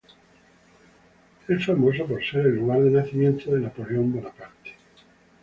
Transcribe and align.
Es 1.47 1.63
famoso 1.63 2.07
por 2.07 2.25
ser 2.25 2.47
el 2.47 2.55
lugar 2.55 2.81
de 2.83 2.89
nacimiento 2.89 3.51
de 3.51 3.59
Napoleón 3.59 4.11
Bonaparte. 4.11 4.71